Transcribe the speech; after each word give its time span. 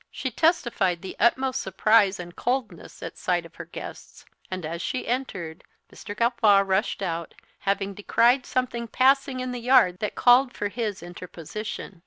She 0.09 0.31
testified 0.31 1.03
the 1.03 1.15
utmost 1.19 1.61
surprise 1.61 2.19
and 2.19 2.35
coldness 2.35 3.03
at 3.03 3.19
sight 3.19 3.45
of 3.45 3.57
her 3.57 3.65
guests; 3.65 4.25
and, 4.49 4.65
as 4.65 4.81
she 4.81 5.05
entered, 5.07 5.63
Mr. 5.93 6.15
Gawffaw 6.17 6.63
rushed 6.67 7.03
out, 7.03 7.35
having 7.59 7.93
descried 7.93 8.47
something 8.47 8.87
passing 8.87 9.41
in 9.41 9.51
the 9.51 9.59
yard 9.61 9.99
that 9.99 10.15
called 10.15 10.53
for 10.55 10.69
his 10.69 11.03
interposition. 11.03 11.99